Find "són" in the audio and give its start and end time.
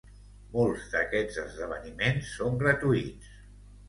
2.39-2.57